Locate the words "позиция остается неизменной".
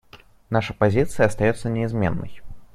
0.73-2.41